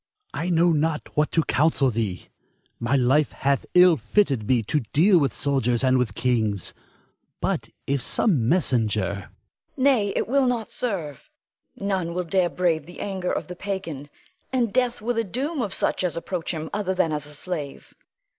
[0.33, 2.29] I know not what to counsel thee;
[2.79, 6.73] my life hath ill fitted me to deal with soldiers and with kings.
[7.39, 9.29] But if some messenger Iantha.
[9.77, 11.29] Nay, it will not serve.
[11.75, 14.09] None will dare brave the anger of the pagan,
[14.51, 17.93] and death were the doom of such as approach him other than as a slave.